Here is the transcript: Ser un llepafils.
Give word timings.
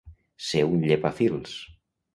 Ser 0.45 0.63
un 0.69 0.81
llepafils. 0.87 1.57